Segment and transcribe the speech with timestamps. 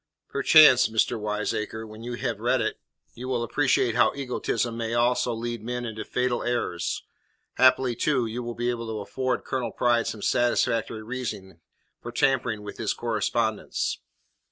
[0.29, 2.79] "Perchance, master wiseacres, when you have read it,
[3.13, 7.03] you will appreciate how egotism may also lead men into fatal errors.
[7.57, 11.61] Haply, too, you will be able to afford Colonel Pride some satisfactory reason
[12.01, 13.99] for tampering with his correspondence."